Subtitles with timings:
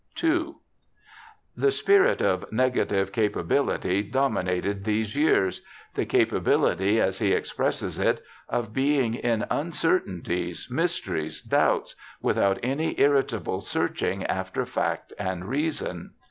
[0.23, 0.55] II
[1.55, 5.61] The spirit oinegative capability dominated these years—
[5.93, 12.57] the capability, as he expresses it, * of being in uncertain ties, mysteries, doubts, without
[12.63, 16.09] any irritable searching after fact and reason.'